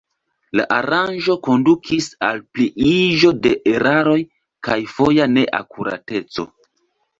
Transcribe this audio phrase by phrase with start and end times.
[0.59, 4.17] La aranĝo kondukis al pliiĝo de eraroj
[4.71, 6.51] kaj foja neakurateco.